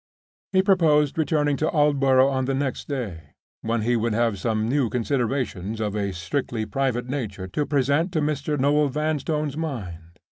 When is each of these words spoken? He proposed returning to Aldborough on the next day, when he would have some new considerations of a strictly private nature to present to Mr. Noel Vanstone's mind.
He 0.51 0.63
proposed 0.63 1.15
returning 1.19 1.57
to 1.57 1.69
Aldborough 1.69 2.27
on 2.27 2.45
the 2.45 2.55
next 2.55 2.87
day, 2.87 3.35
when 3.61 3.83
he 3.83 3.95
would 3.95 4.13
have 4.13 4.39
some 4.39 4.67
new 4.67 4.89
considerations 4.89 5.79
of 5.79 5.95
a 5.95 6.11
strictly 6.11 6.65
private 6.65 7.07
nature 7.07 7.47
to 7.49 7.67
present 7.67 8.11
to 8.13 8.19
Mr. 8.19 8.59
Noel 8.59 8.87
Vanstone's 8.87 9.55
mind. 9.57 10.01